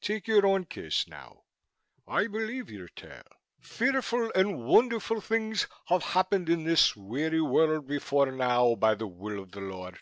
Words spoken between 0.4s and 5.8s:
own case now. I believe your tale. Fearful and wonderful things